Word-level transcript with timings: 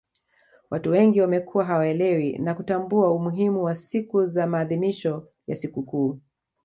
watu 0.69 0.89
wengi 0.91 1.21
wamekuwa 1.21 1.65
hawaelewi 1.65 2.37
na 2.37 2.55
kutambua 2.55 3.11
umuhimu 3.13 3.63
wa 3.63 3.75
siku 3.75 4.25
za 4.27 4.47
maadhimisho 4.47 5.27
ya 5.47 5.55
sikukuu 5.55 6.19